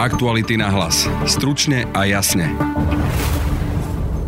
[0.00, 1.04] Aktuality na hlas.
[1.28, 2.48] Stručne a jasne.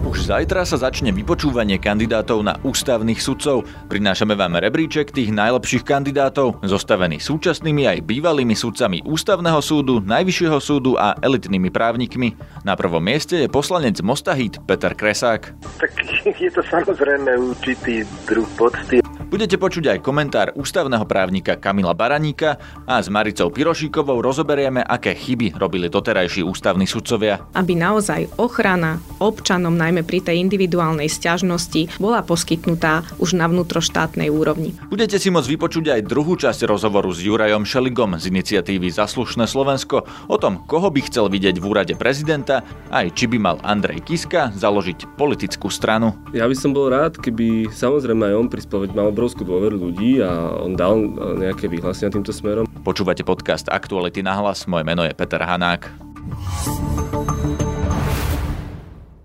[0.04, 3.65] Už zajtra sa začne vypočúvanie kandidátov na ústavných sudcov.
[3.88, 11.00] Prinášame vám rebríček tých najlepších kandidátov, zostavený súčasnými aj bývalými sudcami Ústavného súdu, Najvyššieho súdu
[11.00, 12.36] a elitnými právnikmi.
[12.68, 15.57] Na prvom mieste je poslanec Mostahit Peter Kresák.
[15.80, 15.93] Tak
[16.45, 19.00] je to samozrejme určitý druh pocty
[19.32, 25.56] Budete počuť aj komentár ústavného právnika Kamila Baraníka a s Maricou Pirošíkovou rozoberieme, aké chyby
[25.56, 27.40] robili doterajší ústavní sudcovia.
[27.56, 34.76] Aby naozaj ochrana občanom, najmä pri tej individuálnej sťažnosti, bola poskytnutá už na vnútroštátnej úrovni.
[34.92, 40.04] Budete si môcť vypočuť aj druhú časť rozhovoru s Jurajom Šeligom z iniciatívy Zaslušné Slovensko
[40.28, 42.60] o tom, koho by chcel vidieť v úrade prezidenta,
[42.92, 46.20] aj či by mal Andrej Kiska založiť politickú stranu.
[46.37, 50.58] Ja by som bol rád, keby samozrejme aj on prispel, mal obrovskú dôveru ľudí a
[50.66, 52.66] on dal e, nejaké vyhlásenia týmto smerom.
[52.82, 55.86] Počúvate podcast Aktuality na hlas, moje meno je Peter Hanák.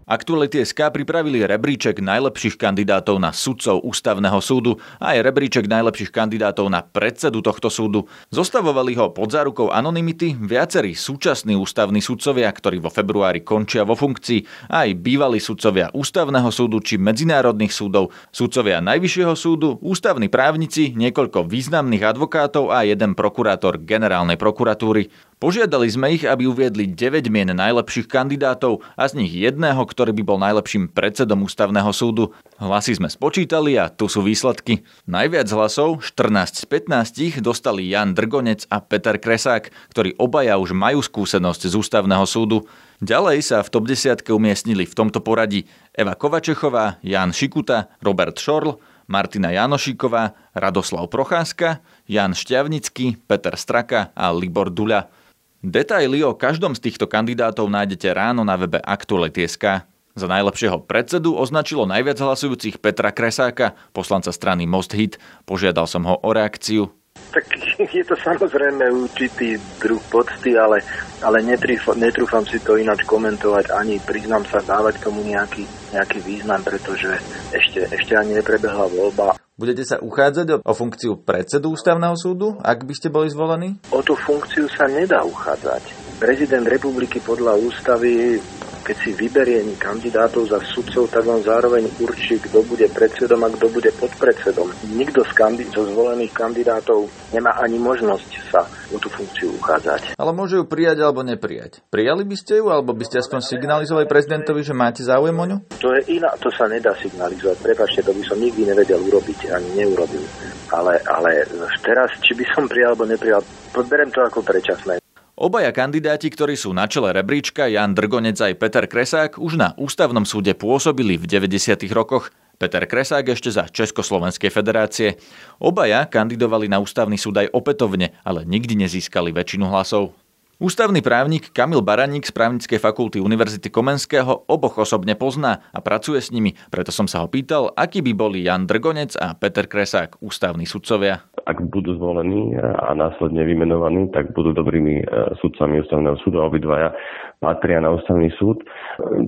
[0.07, 6.71] Aktuality SK pripravili rebríček najlepších kandidátov na sudcov ústavného súdu a aj rebríček najlepších kandidátov
[6.71, 8.07] na predsedu tohto súdu.
[8.31, 14.71] Zostavovali ho pod zárukou anonymity viacerí súčasní ústavní sudcovia, ktorí vo februári končia vo funkcii,
[14.71, 22.15] aj bývalí sudcovia ústavného súdu či medzinárodných súdov, sudcovia Najvyššieho súdu, ústavní právnici, niekoľko významných
[22.15, 25.11] advokátov a jeden prokurátor generálnej prokuratúry.
[25.37, 30.23] Požiadali sme ich, aby uviedli 9 mien najlepších kandidátov a z nich jedného, ktorý by
[30.25, 32.33] bol najlepším predsedom ústavného súdu.
[32.57, 34.81] Hlasy sme spočítali a tu sú výsledky.
[35.05, 41.05] Najviac hlasov, 14 z 15, dostali Jan Drgonec a Peter Kresák, ktorí obaja už majú
[41.05, 42.65] skúsenosť z ústavného súdu.
[43.05, 48.81] Ďalej sa v top 10 umiestnili v tomto poradí Eva Kovačechová, Jan Šikuta, Robert Šorl,
[49.05, 51.79] Martina Janošíková, Radoslav Procházka,
[52.09, 55.26] Jan Šťavnický, Peter Straka a Libor Duľa.
[55.65, 59.89] Detaily o každom z týchto kandidátov nájdete ráno na webe Aktuality.sk.
[60.17, 65.17] Za najlepšieho predsedu označilo najviac hlasujúcich Petra Kresáka, poslanca strany Most Hit.
[65.49, 66.93] Požiadal som ho o reakciu.
[67.31, 67.45] Tak
[67.97, 70.81] je to samozrejme určitý druh pocty, ale,
[71.21, 77.19] ale netrúfam si to ináč komentovať, ani priznám sa dávať tomu nejaký, nejaký význam, pretože
[77.51, 79.37] ešte, ešte ani neprebehla voľba.
[79.57, 83.81] Budete sa uchádzať o funkciu predsedu ústavného súdu, ak by ste boli zvolení?
[83.89, 85.81] O tú funkciu sa nedá uchádzať.
[86.21, 88.37] Prezident republiky podľa ústavy
[88.87, 93.67] keď si vyberie kandidátov za sudcov, tak on zároveň určí, kto bude predsedom a kto
[93.67, 94.71] bude podpredsedom.
[94.95, 100.15] Nikto z kandid- zo zvolených kandidátov nemá ani možnosť sa o tú funkciu uchádzať.
[100.15, 101.83] Ale môže ju prijať alebo neprijať.
[101.91, 105.57] Prijali by ste ju, alebo by ste aspoň signalizovali prezidentovi, že máte záujem o ňu?
[105.83, 107.59] To je iná, to sa nedá signalizovať.
[107.59, 110.23] Prepačte, to by som nikdy nevedel urobiť, ani neurobil.
[110.71, 111.43] Ale, ale
[111.83, 113.43] teraz, či by som prijal alebo neprijal,
[113.83, 115.03] berem to ako predčasné.
[115.37, 120.25] Obaja kandidáti, ktorí sú na čele rebríčka, Jan Drgonec aj Peter Kresák, už na ústavnom
[120.25, 121.77] súde pôsobili v 90.
[121.93, 122.33] rokoch.
[122.57, 125.21] Peter Kresák ešte za Československej federácie.
[125.61, 130.17] Obaja kandidovali na ústavný súd aj opätovne, ale nikdy nezískali väčšinu hlasov.
[130.57, 136.33] Ústavný právnik Kamil Baraník z právnickej fakulty Univerzity Komenského oboch osobne pozná a pracuje s
[136.33, 140.65] nimi, preto som sa ho pýtal, aký by boli Jan Drgonec a Peter Kresák, ústavní
[140.65, 141.21] sudcovia.
[141.47, 145.03] Ak budú zvolení a následne vymenovaní, tak budú dobrými e,
[145.39, 146.91] sudcami ústavného súdu a obidvaja
[147.39, 148.59] patria na ústavný súd.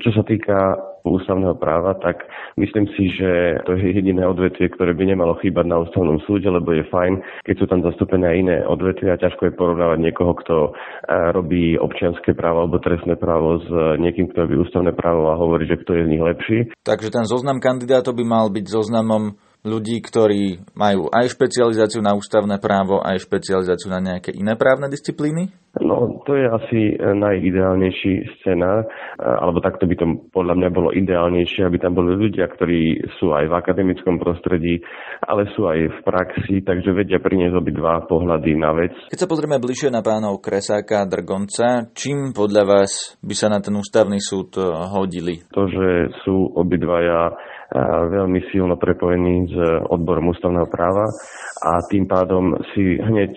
[0.04, 0.76] Čo sa týka
[1.08, 2.28] ústavného práva, tak
[2.60, 6.76] myslím si, že to je jediné odvetvie, ktoré by nemalo chýbať na ústavnom súde, lebo
[6.76, 7.14] je fajn,
[7.48, 9.22] keď sú tam zastúpené aj iné odvetvia.
[9.22, 10.72] Ťažko je porovnávať niekoho, kto e,
[11.32, 13.70] robí občianské právo alebo trestné právo s
[14.02, 16.60] niekým, kto robí ústavné právo a hovorí, že kto je z nich lepší.
[16.84, 22.60] Takže ten zoznam kandidátov by mal byť zoznamom ľudí, ktorí majú aj špecializáciu na ústavné
[22.64, 25.52] právo, aj špecializáciu na nejaké iné právne disciplíny?
[25.78, 28.90] No, to je asi najideálnejší scenár,
[29.22, 33.46] alebo takto by to podľa mňa bolo ideálnejšie, aby tam boli ľudia, ktorí sú aj
[33.46, 34.82] v akademickom prostredí,
[35.22, 38.98] ale sú aj v praxi, takže vedia priniesť dva pohľady na vec.
[39.14, 43.62] Keď sa pozrieme bližšie na pánov Kresáka a Drgonca, čím podľa vás by sa na
[43.62, 44.58] ten ústavný súd
[44.90, 45.46] hodili?
[45.54, 47.30] To, že sú obidvaja
[48.10, 49.58] veľmi silno prepojený s
[49.94, 51.06] odborom ústavného práva
[51.62, 53.30] a tým pádom si hneď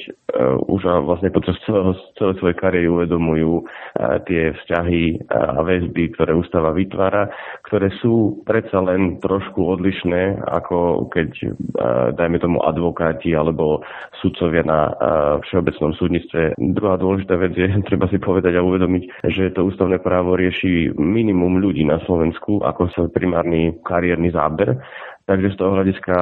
[0.73, 6.71] už vlastne počas celého, celej svojej kariéry uvedomujú uh, tie vzťahy a väzby, ktoré ústava
[6.71, 7.27] vytvára,
[7.67, 13.83] ktoré sú predsa len trošku odlišné, ako keď, uh, dajme tomu, advokáti alebo
[14.23, 14.95] sudcovia na
[15.43, 16.55] všeobecnom súdnictve.
[16.79, 21.59] Druhá dôležitá vec je, treba si povedať a uvedomiť, že to ústavné právo rieši minimum
[21.59, 24.79] ľudí na Slovensku ako sa primárny kariérny záber
[25.23, 26.17] Takže z toho hľadiska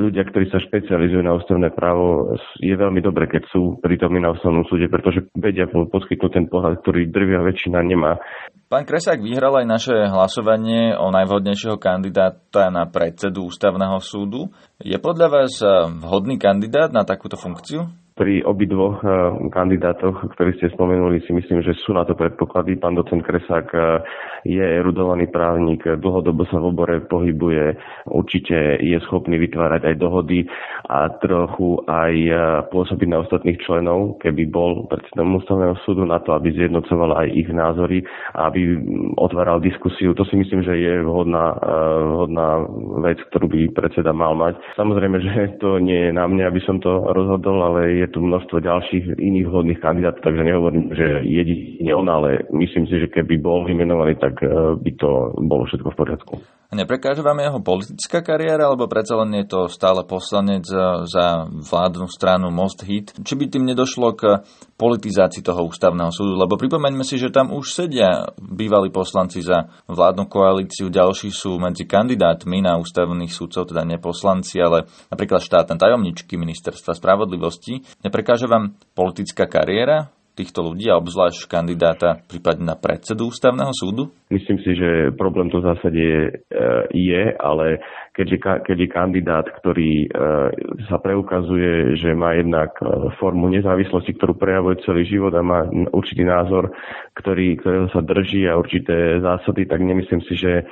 [0.00, 4.64] ľudia, ktorí sa špecializujú na ústavné právo, je veľmi dobre, keď sú prítomní na ústavnom
[4.64, 8.16] súde, pretože vedia poskytnúť ten pohľad, ktorý drvia väčšina nemá.
[8.68, 14.52] Pán Kresák vyhral aj naše hlasovanie o najvhodnejšieho kandidáta na predsedu ústavného súdu.
[14.80, 15.52] Je podľa vás
[16.04, 17.88] vhodný kandidát na takúto funkciu?
[18.18, 19.10] Pri obidvoch eh,
[19.54, 22.74] kandidátoch, ktorí ste spomenuli, si myslím, že sú na to predpoklady.
[22.74, 24.02] Pán docent Kresák eh,
[24.42, 27.78] je erudovaný právnik, dlhodobo sa v obore pohybuje,
[28.10, 30.50] určite je schopný vytvárať aj dohody
[30.90, 32.36] a trochu aj eh,
[32.74, 37.46] pôsobiť na ostatných členov, keby bol predsedom ústavného súdu na to, aby zjednocoval aj ich
[37.46, 38.02] názory
[38.34, 40.10] a aby mm, otváral diskusiu.
[40.18, 41.54] To si myslím, že je vhodná,
[42.02, 42.66] vhodná
[43.06, 44.58] vec, ktorú by predseda mal mať.
[44.74, 45.32] Samozrejme, že
[45.62, 49.46] to nie je na mne, aby som to rozhodol, ale je tu množstvo ďalších iných
[49.46, 54.40] vhodných kandidátov, takže nehovorím, že jedine on, ale myslím si, že keby bol vymenovaný, tak
[54.42, 56.34] eh, by to bolo všetko v poriadku.
[56.68, 60.68] Neprekáže vám jeho politická kariéra, alebo predsa len je to stále poslanec
[61.08, 63.16] za vládnu stranu Most Hit?
[63.16, 64.44] Či by tým nedošlo k
[64.76, 66.36] politizácii toho ústavného súdu?
[66.36, 71.88] Lebo pripomeňme si, že tam už sedia bývalí poslanci za vládnu koalíciu, ďalší sú medzi
[71.88, 77.80] kandidátmi na ústavných súdcov, teda neposlanci, ale napríklad štátne tajomničky ministerstva spravodlivosti.
[78.04, 84.14] Neprekáže vám politická kariéra týchto ľudí a obzvlášť kandidáta prípadne na predsedu ústavného súdu?
[84.30, 86.22] Myslím si, že problém to v zásade je,
[86.94, 87.82] je ale
[88.18, 90.06] keď je kandidát, ktorý e,
[90.90, 96.26] sa preukazuje, že má jednak e, formu nezávislosti, ktorú prejavuje celý život a má určitý
[96.26, 96.74] názor,
[97.14, 100.64] ktorý, ktorého sa drží a určité zásady, tak nemyslím si, že e,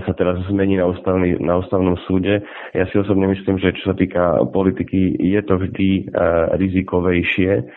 [0.00, 2.40] sa teraz zmení na, ústavný, na ústavnom súde.
[2.72, 6.08] Ja si osobne myslím, že čo sa týka politiky, je to vždy
[6.56, 7.68] rizikovejšie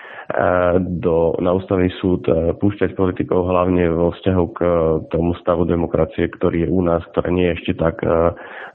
[1.06, 2.26] do, na ústavný súd
[2.58, 4.60] púšťať politikov hlavne vo vzťahu k
[5.14, 8.02] tomu stavu demokracie, ktorý je u nás, ktorá nie je ešte tak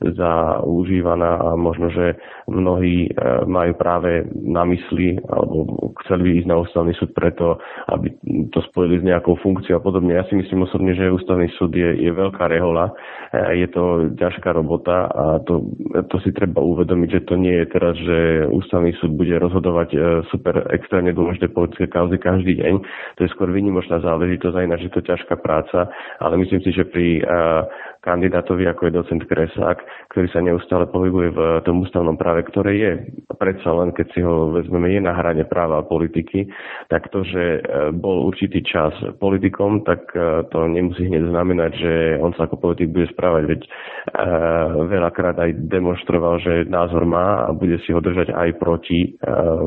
[0.00, 2.14] zaužívaná a možno, že
[2.46, 3.10] mnohí
[3.50, 7.58] majú práve na mysli alebo chceli by ísť na ústavný súd preto,
[7.90, 8.14] aby
[8.54, 10.14] to spojili s nejakou funkciou a podobne.
[10.14, 12.94] Ja si myslím osobne, že ústavný súd je, je veľká rehola,
[13.34, 15.66] je to ťažká robota a to,
[16.06, 19.88] to si treba uvedomiť, že to nie je teraz, že ústavný súd bude rozhodovať
[20.28, 22.74] super extrémne dôležité politické kauzy každý deň.
[23.16, 25.88] To je skôr výnimočná záležitosť, aj ináč je to ťažká práca,
[26.20, 27.24] ale myslím si, že pri
[28.00, 29.78] kandidátovi, ako je docent Kresák,
[30.12, 32.92] ktorý sa neustále pohybuje v tom ústavnom práve, ktoré je
[33.36, 36.48] predsa len, keď si ho vezmeme, je na hrane práva a politiky,
[36.88, 37.60] tak to, že e,
[37.92, 40.12] bol určitý čas politikom, tak
[40.50, 43.60] to nemusí hneď znamenať, že on sa ako politik bude správať, veď
[44.90, 49.14] veľakrát aj demonstroval, že názor má a bude si ho držať aj proti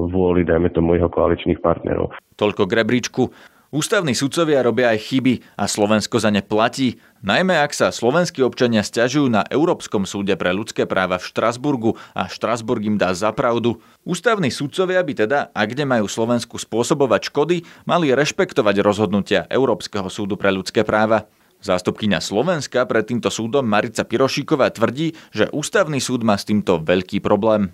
[0.09, 2.13] vôli, dajme tomu, jeho koaličných partnerov.
[2.43, 3.23] Toľko k rebríčku.
[3.71, 8.83] Ústavní sudcovia robia aj chyby a Slovensko za ne platí, najmä ak sa slovenskí občania
[8.83, 13.79] stiažujú na Európskom súde pre ľudské práva v Štrasburgu a Štrasburg im dá za pravdu.
[14.03, 20.51] Ústavní sudcovia by teda, ak nemajú Slovensku spôsobovať škody, mali rešpektovať rozhodnutia Európskeho súdu pre
[20.51, 21.31] ľudské práva.
[21.63, 27.23] Zástupkyňa Slovenska pred týmto súdom Marica Pirošíková tvrdí, že ústavný súd má s týmto veľký
[27.23, 27.71] problém.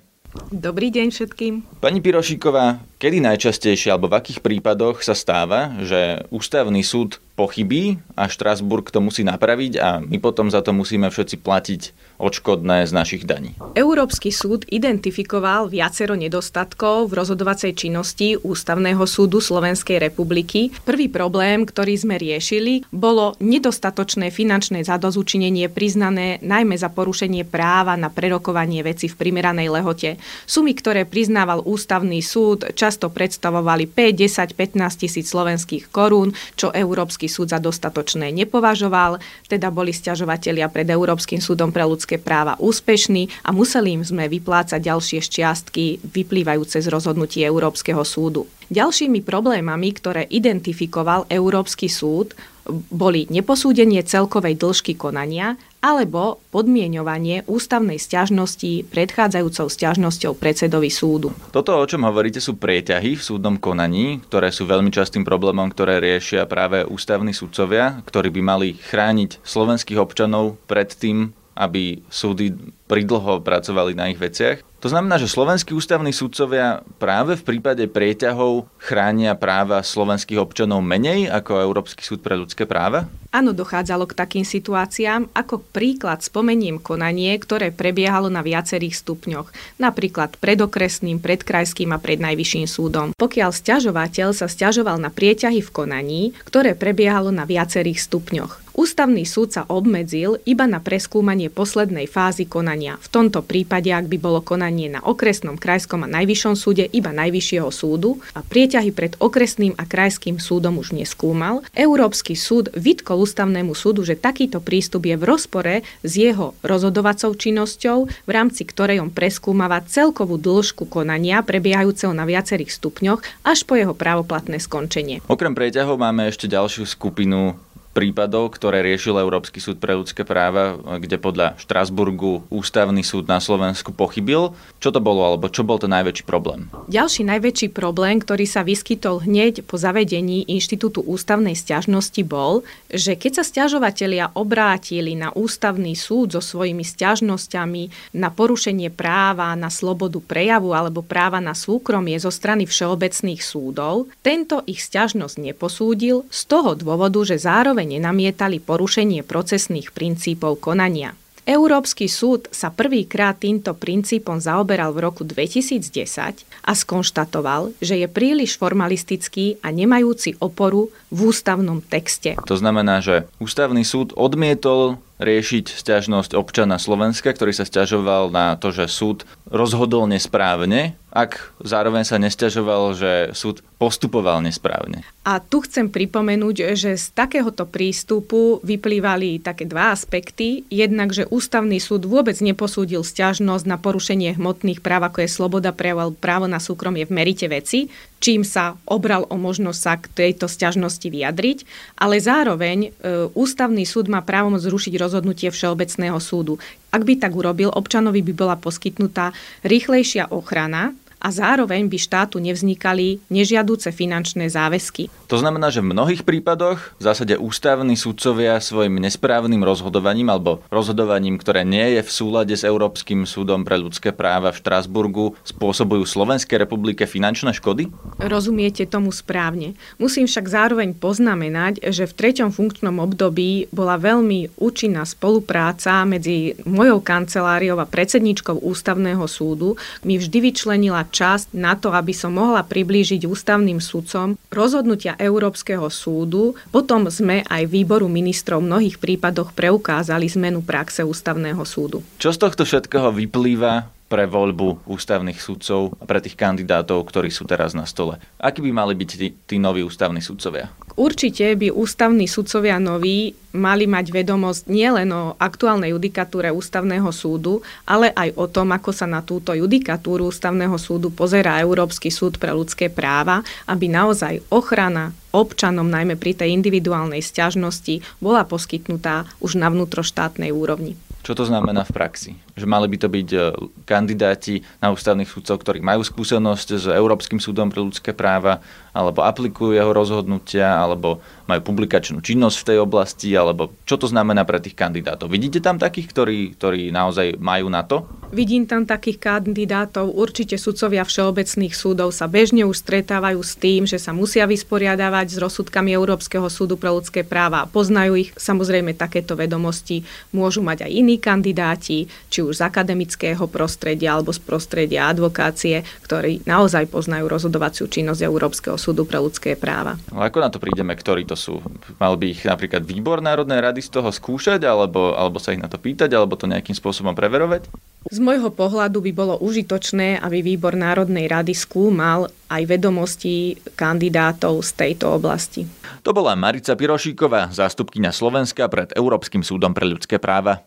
[0.53, 1.81] Dobrý deň všetkým.
[1.81, 8.27] Pani Pirošíková, kedy najčastejšie alebo v akých prípadoch sa stáva, že ústavný súd pochybí a
[8.27, 11.81] Štrasburg to musí napraviť a my potom za to musíme všetci platiť
[12.19, 13.55] odškodné z našich daní.
[13.79, 20.75] Európsky súd identifikoval viacero nedostatkov v rozhodovacej činnosti Ústavného súdu Slovenskej republiky.
[20.83, 28.11] Prvý problém, ktorý sme riešili, bolo nedostatočné finančné zadozučinenie priznané najmä za porušenie práva na
[28.11, 30.19] prerokovanie veci v primeranej lehote.
[30.43, 37.28] Sumy, ktoré priznával Ústavný súd, často predstavovali 5, 10, 15 tisíc slovenských korún, čo Európsky
[37.29, 43.53] súd za dostatočné nepovažoval, teda boli stiažovatelia pred Európskym súdom pre ľudské práva úspešní a
[43.53, 48.49] museli im sme vyplácať ďalšie šťastky vyplývajúce z rozhodnutí Európskeho súdu.
[48.69, 52.33] Ďalšími problémami, ktoré identifikoval Európsky súd,
[52.69, 61.31] boli neposúdenie celkovej dĺžky konania alebo podmienovanie ústavnej stiažnosti predchádzajúcou stiažnosťou predsedovi súdu.
[61.55, 66.03] Toto, o čom hovoríte, sú prieťahy v súdnom konaní, ktoré sú veľmi častým problémom, ktoré
[66.03, 72.55] riešia práve ústavní sudcovia, ktorí by mali chrániť slovenských občanov pred tým, aby súdy
[72.89, 74.65] pridlho pracovali na ich veciach.
[74.81, 81.27] To znamená, že slovenskí ústavní sudcovia práve v prípade prieťahov chránia práva slovenských občanov menej
[81.29, 83.11] ako Európsky súd pre ľudské práva?
[83.29, 85.29] Áno, dochádzalo k takým situáciám.
[85.35, 92.01] Ako príklad spomeniem konanie, ktoré prebiehalo na viacerých stupňoch, napríklad pred okresným, pred krajským a
[92.01, 92.17] pred
[92.65, 93.13] súdom.
[93.19, 98.69] Pokiaľ stiažovateľ sa stiažoval na prieťahy v konaní, ktoré prebiehalo na viacerých stupňoch.
[98.79, 102.95] Ústavný súd sa obmedzil iba na preskúmanie poslednej fázy konania konania.
[103.03, 107.67] V tomto prípade, ak by bolo konanie na okresnom, krajskom a najvyššom súde, iba najvyššieho
[107.75, 114.07] súdu a prieťahy pred okresným a krajským súdom už neskúmal, Európsky súd vytkol ústavnému súdu,
[114.07, 119.83] že takýto prístup je v rozpore s jeho rozhodovacou činnosťou, v rámci ktorej on preskúmava
[119.83, 125.19] celkovú dĺžku konania prebiehajúceho na viacerých stupňoch až po jeho právoplatné skončenie.
[125.27, 127.59] Okrem preťahov máme ešte ďalšiu skupinu
[127.99, 133.91] prípadov, ktoré riešil Európsky súd pre ľudské práva, kde podľa Štrasburgu ústavný súd na Slovensku
[133.91, 134.55] pochybil.
[134.79, 136.71] Čo to bolo, alebo čo bol ten najväčší problém?
[136.87, 143.41] Ďalší najväčší problém, ktorý sa vyskytol hneď po zavedení Inštitútu ústavnej stiažnosti bol, že keď
[143.41, 150.71] sa stiažovatelia obrátili na ústavný súd so svojimi stiažnosťami na porušenie práva na slobodu prejavu
[150.71, 157.19] alebo práva na súkromie zo strany všeobecných súdov, tento ich stiažnosť neposúdil z toho dôvodu,
[157.27, 161.17] že zároveň nenamietali porušenie procesných princípov konania.
[161.49, 168.61] Európsky súd sa prvýkrát týmto princípom zaoberal v roku 2010 a skonštatoval, že je príliš
[168.61, 172.37] formalistický a nemajúci oporu v ústavnom texte.
[172.45, 178.69] To znamená, že ústavný súd odmietol riešiť stiažnosť občana Slovenska, ktorý sa stiažoval na to,
[178.69, 185.01] že súd rozhodol nesprávne ak zároveň sa nestiažoval, že súd postupoval nesprávne.
[185.23, 190.67] A tu chcem pripomenúť, že z takéhoto prístupu vyplývali také dva aspekty.
[190.67, 196.11] Jednak, že ústavný súd vôbec neposúdil stiažnosť na porušenie hmotných práv, ako je sloboda prejavu
[196.13, 197.87] právo na súkromie v merite veci,
[198.19, 201.63] čím sa obral o možnosť sa k tejto stiažnosti vyjadriť,
[201.95, 202.89] ale zároveň e,
[203.31, 206.59] ústavný súd má právomoc zrušiť rozhodnutie Všeobecného súdu.
[206.89, 209.31] Ak by tak urobil, občanovi by bola poskytnutá
[209.61, 215.11] rýchlejšia ochrana a zároveň by štátu nevznikali nežiadúce finančné záväzky.
[215.27, 221.35] To znamená, že v mnohých prípadoch v zásade ústavní sudcovia svojim nesprávnym rozhodovaním alebo rozhodovaním,
[221.35, 226.63] ktoré nie je v súlade s Európskym súdom pre ľudské práva v Štrásburgu, spôsobujú Slovenskej
[226.63, 227.91] republike finančné škody?
[228.17, 229.75] Rozumiete tomu správne.
[229.99, 237.03] Musím však zároveň poznamenať, že v treťom funkčnom období bola veľmi účinná spolupráca medzi mojou
[237.03, 239.75] kanceláriou a predsedničkou ústavného súdu.
[240.07, 246.55] Mi vždy vyčlenila čas na to, aby som mohla priblížiť ústavným sudcom rozhodnutia Európskeho súdu.
[246.71, 251.99] Potom sme aj výboru ministrov v mnohých prípadoch preukázali zmenu praxe ústavného súdu.
[252.21, 257.45] Čo z tohto všetkého vyplýva pre voľbu ústavných sudcov a pre tých kandidátov, ktorí sú
[257.45, 258.17] teraz na stole.
[258.41, 260.73] Akí by mali byť tí, tí noví ústavní sudcovia?
[260.97, 268.11] Určite by ústavní sudcovia noví mali mať vedomosť nielen o aktuálnej judikatúre ústavného súdu, ale
[268.13, 272.89] aj o tom, ako sa na túto judikatúru ústavného súdu pozerá Európsky súd pre ľudské
[272.91, 280.49] práva, aby naozaj ochrana občanom, najmä pri tej individuálnej stiažnosti, bola poskytnutá už na vnútroštátnej
[280.49, 280.97] úrovni.
[281.21, 282.31] Čo to znamená v praxi?
[282.59, 283.39] Že mali by to byť e,
[283.87, 288.59] kandidáti na ústavných súdcov, ktorí majú skúsenosť s Európskym súdom pre ľudské práva,
[288.91, 294.45] alebo aplikujú jeho rozhodnutia, alebo majú publikačnú činnosť v tej oblasti, alebo čo to znamená
[294.45, 295.31] pre tých kandidátov.
[295.31, 298.05] Vidíte tam takých, ktorí, ktorí naozaj majú na to?
[298.29, 300.13] Vidím tam takých kandidátov.
[300.13, 305.37] Určite sudcovia všeobecných súdov sa bežne už stretávajú s tým, že sa musia vysporiadavať s
[305.41, 308.29] rozsudkami Európskeho súdu pre ľudské práva a poznajú ich.
[308.37, 314.41] Samozrejme, takéto vedomosti môžu mať aj iní kandidáti, či už z akademického prostredia alebo z
[314.41, 319.97] prostredia advokácie, ktorí naozaj poznajú rozhodovaciu činnosť Európskeho súdu pre ľudské práva.
[320.11, 321.61] Ale ako na to prídeme, ktorí to sú?
[322.01, 325.69] Mal by ich napríklad výbor Národnej rady z toho skúšať, alebo, alebo sa ich na
[325.69, 327.69] to pýtať, alebo to nejakým spôsobom preverovať?
[328.07, 334.71] Z môjho pohľadu by bolo užitočné, aby výbor Národnej rady skúmal aj vedomosti kandidátov z
[334.73, 335.67] tejto oblasti.
[336.07, 340.63] To bola Marica Pirošíková, zástupkyňa Slovenska pred Európskym súdom pre ľudské práva.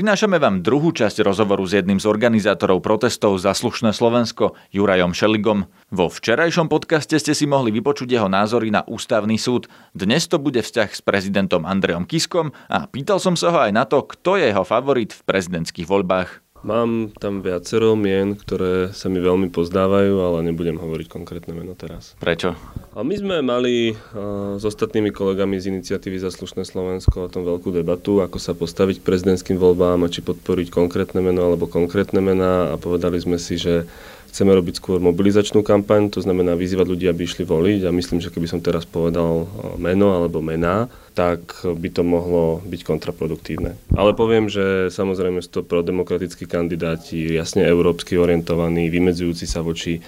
[0.00, 5.68] Prinášame vám druhú časť rozhovoru s jedným z organizátorov protestov za slušné Slovensko, Jurajom Šeligom.
[5.92, 9.68] Vo včerajšom podcaste ste si mohli vypočuť jeho názory na ústavný súd.
[9.92, 13.84] Dnes to bude vzťah s prezidentom Andrejom Kiskom a pýtal som sa ho aj na
[13.84, 16.48] to, kto je jeho favorit v prezidentských voľbách.
[16.60, 22.12] Mám tam viacero mien, ktoré sa mi veľmi pozdávajú, ale nebudem hovoriť konkrétne meno teraz.
[22.20, 22.52] Prečo?
[22.92, 27.48] A my sme mali uh, s ostatnými kolegami z iniciatívy za slušné Slovensko o tom
[27.48, 32.20] veľkú debatu, ako sa postaviť k prezidentským voľbám a či podporiť konkrétne meno alebo konkrétne
[32.20, 33.88] mená a povedali sme si, že
[34.30, 38.30] Chceme robiť skôr mobilizačnú kampaň, to znamená vyzývať ľudí, aby išli voliť a myslím, že
[38.30, 39.46] keby som teraz povedal eh,
[39.76, 40.86] meno alebo mená,
[41.18, 43.74] tak by to mohlo byť kontraproduktívne.
[43.98, 50.02] Ale poviem, že samozrejme sú to prodemokratickí kandidáti, jasne európsky orientovaní, vymedzujúci sa voči eh,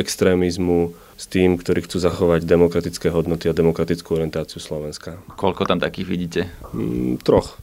[0.00, 5.16] extrémizmu, s tým, ktorí chcú zachovať demokratické hodnoty a demokratickú orientáciu Slovenska.
[5.32, 6.40] Koľko tam takých vidíte?
[6.76, 7.56] Mm, troch.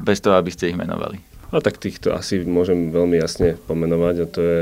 [0.00, 1.33] bez toho, aby ste ich menovali?
[1.52, 4.60] A tak týchto asi môžem veľmi jasne pomenovať a to je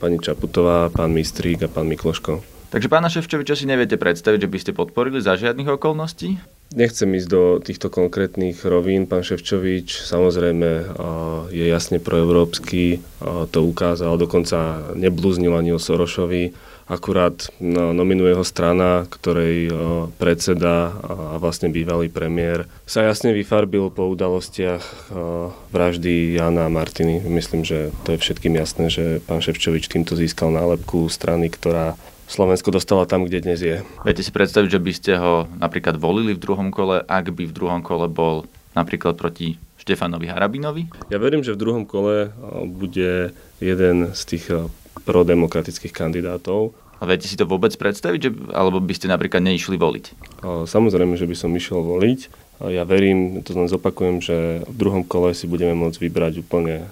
[0.00, 2.42] pani Čaputová, pán Mistrík a pán Mikloško.
[2.66, 6.36] Takže pána Ševčoviča si neviete predstaviť, že by ste podporili za žiadnych okolností?
[6.74, 9.06] Nechcem ísť do týchto konkrétnych rovín.
[9.06, 10.92] Pán Ševčovič samozrejme
[11.54, 13.00] je jasne proeurópsky,
[13.54, 16.52] to ukázal, dokonca neblúznil ani o Sorošovi.
[16.86, 19.74] Akurát no, nominuje ho strana, ktorej
[20.22, 25.10] predseda a vlastne bývalý premiér sa jasne vyfarbil po udalostiach
[25.74, 27.26] vraždy Jana a Martiny.
[27.26, 31.98] Myslím, že to je všetkým jasné, že pán Ševčovič týmto získal nálepku strany, ktorá
[32.30, 33.82] Slovensko dostala tam, kde dnes je.
[34.06, 37.54] Viete si predstaviť, že by ste ho napríklad volili v druhom kole, ak by v
[37.54, 38.46] druhom kole bol
[38.78, 40.90] napríklad proti Štefanovi Harabinovi?
[41.10, 42.34] Ja verím, že v druhom kole
[42.66, 44.50] bude jeden z tých
[45.04, 46.72] prodemokratických kandidátov.
[46.96, 50.04] A viete si to vôbec predstaviť, že, alebo by ste napríklad neišli voliť?
[50.64, 52.48] Samozrejme, že by som išiel voliť.
[52.72, 56.88] Ja verím, to len zopakujem, že v druhom kole si budeme môcť vybrať úplne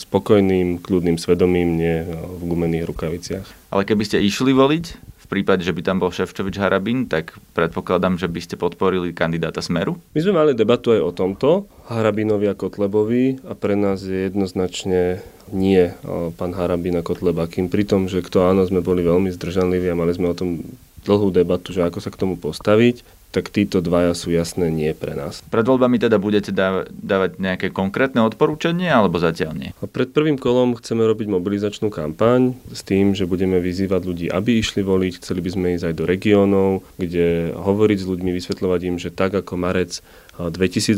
[0.00, 3.46] spokojným, kľudným svedomím, nie v gumených rukaviciach.
[3.76, 8.16] Ale keby ste išli voliť, v prípade, že by tam bol Ševčovič Harabin, tak predpokladám,
[8.16, 10.00] že by ste podporili kandidáta Smeru?
[10.16, 11.50] My sme mali debatu aj o tomto,
[11.92, 15.20] Harabinovi a Kotlebovi a pre nás je jednoznačne
[15.52, 15.92] nie
[16.40, 19.98] pán Harabin a Kotleba, kým pri tom, že kto áno, sme boli veľmi zdržanliví a
[19.98, 20.64] mali sme o tom
[21.04, 25.16] dlhú debatu, že ako sa k tomu postaviť tak títo dvaja sú jasné nie pre
[25.16, 25.40] nás.
[25.48, 29.70] Pred voľbami teda budete dávať nejaké konkrétne odporúčanie alebo zatiaľ nie?
[29.80, 34.60] A pred prvým kolom chceme robiť mobilizačnú kampaň s tým, že budeme vyzývať ľudí, aby
[34.60, 35.24] išli voliť.
[35.24, 39.32] Chceli by sme ísť aj do regiónov, kde hovoriť s ľuďmi, vysvetľovať im, že tak
[39.32, 40.04] ako marec
[40.48, 40.96] 2018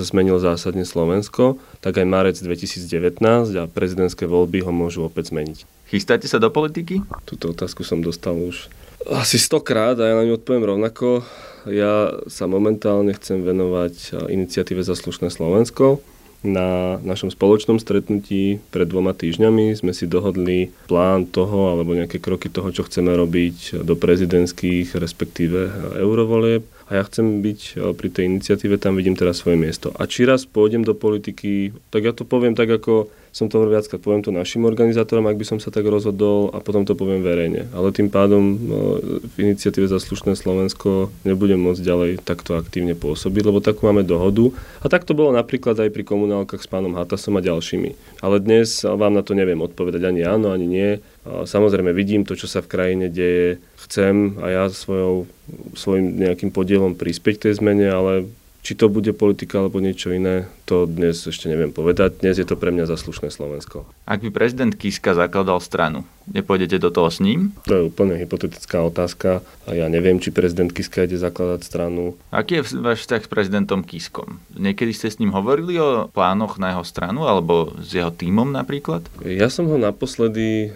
[0.00, 3.20] zmenil zásadne Slovensko, tak aj marec 2019
[3.58, 5.66] a prezidentské voľby ho môžu opäť zmeniť.
[5.90, 7.02] Chystáte sa do politiky?
[7.26, 8.70] Túto otázku som dostal už
[9.10, 11.26] asi stokrát a ja na ňu odpoviem rovnako.
[11.66, 15.98] Ja sa momentálne chcem venovať iniciatíve za slušné Slovensko.
[16.40, 22.48] Na našom spoločnom stretnutí pred dvoma týždňami sme si dohodli plán toho alebo nejaké kroky
[22.48, 25.68] toho, čo chceme robiť do prezidentských, respektíve
[26.00, 26.64] eurovolieb.
[26.90, 29.94] A ja chcem byť pri tej iniciatíve, tam vidím teraz svoje miesto.
[29.94, 33.78] A či raz pôjdem do politiky, tak ja to poviem tak, ako som to hovoril
[33.78, 37.22] viackrát, poviem to našim organizátorom, ak by som sa tak rozhodol a potom to poviem
[37.22, 37.70] verejne.
[37.70, 38.78] Ale tým pádom no,
[39.22, 44.50] v iniciatíve za slušné Slovensko nebudem môcť ďalej takto aktívne pôsobiť, lebo takú máme dohodu.
[44.82, 48.18] A tak to bolo napríklad aj pri komunálkach s pánom Hatasom a ďalšími.
[48.18, 50.90] Ale dnes vám na to neviem odpovedať ani áno, ani nie.
[51.24, 53.62] Samozrejme vidím to, čo sa v krajine deje.
[53.86, 55.30] Chcem a ja svojou,
[55.78, 58.12] svojim nejakým podielom prispieť k tej zmene, ale
[58.60, 62.22] či to bude politika alebo niečo iné, to dnes ešte neviem povedať.
[62.22, 63.88] Dnes je to pre mňa zaslušné Slovensko.
[64.06, 67.56] Ak by prezident Kiska zakladal stranu, nepôjdete do toho s ním?
[67.66, 72.14] To je úplne hypotetická otázka a ja neviem, či prezident Kiska ide zakladať stranu.
[72.30, 74.38] Aký je váš vzťah s prezidentom Kiskom?
[74.54, 79.02] Niekedy ste s ním hovorili o plánoch na jeho stranu alebo s jeho týmom napríklad?
[79.26, 80.70] Ja som ho naposledy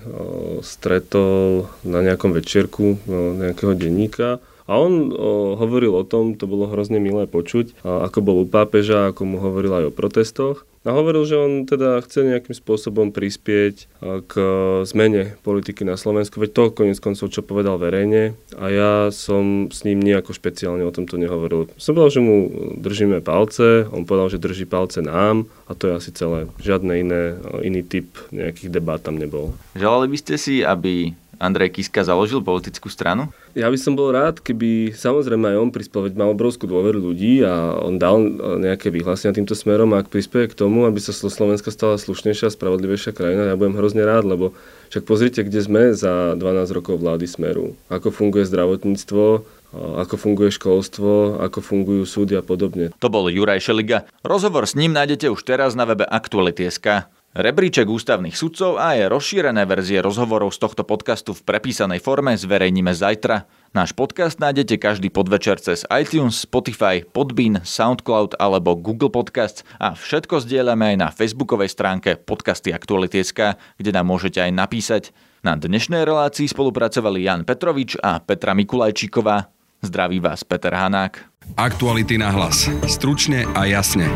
[0.65, 2.99] stretol na nejakom večierku
[3.39, 8.19] nejakého denníka a on o, hovoril o tom, to bolo hrozne milé počuť, a ako
[8.25, 10.65] bol u pápeža, ako mu hovoril aj o protestoch.
[10.85, 13.89] A hovoril, že on teda chce nejakým spôsobom prispieť
[14.29, 14.35] k
[14.85, 18.37] zmene politiky na Slovensku, veď to konec koncov, čo povedal verejne.
[18.61, 21.73] A ja som s ním nejako špeciálne o tomto nehovoril.
[21.81, 22.37] Som povedal, že mu
[22.77, 26.53] držíme palce, on povedal, že drží palce nám a to je asi celé.
[26.61, 27.23] Žiadne iné,
[27.65, 29.57] iný typ nejakých debát tam nebol.
[29.73, 33.29] Želali by ste si, aby Andrej Kiska založil politickú stranu?
[33.53, 37.45] Ja by som bol rád, keby samozrejme aj on prispel, veď mal obrovskú dôveru ľudí
[37.45, 38.31] a on dal e,
[38.65, 42.55] nejaké vyhlásenia týmto smerom a ak prispieje k tomu, aby sa Slovenska stala slušnejšia a
[42.57, 44.57] spravodlivejšia krajina, ja budem hrozne rád, lebo
[44.91, 47.77] však pozrite, kde sme za 12 rokov vlády smeru.
[47.93, 49.41] Ako funguje zdravotníctvo, e,
[50.01, 52.91] ako funguje školstvo, ako fungujú súdy a podobne.
[52.99, 54.09] To bol Juraj Šeliga.
[54.25, 57.07] Rozhovor s ním nájdete už teraz na webe Aktuality.sk.
[57.35, 62.95] Rebríček ústavných sudcov a aj rozšírené verzie rozhovorov z tohto podcastu v prepísanej forme zverejníme
[62.95, 63.51] zajtra.
[63.75, 70.47] Náš podcast nájdete každý podvečer cez iTunes, Spotify, Podbean, Soundcloud alebo Google Podcasts a všetko
[70.47, 75.03] zdieľame aj na facebookovej stránke podcasty Aktuality.sk, kde nám môžete aj napísať.
[75.43, 79.51] Na dnešnej relácii spolupracovali Jan Petrovič a Petra Mikulajčíková.
[79.83, 81.19] Zdraví vás Peter Hanák.
[81.59, 82.71] Aktuality na hlas.
[82.87, 84.07] Stručne a jasne.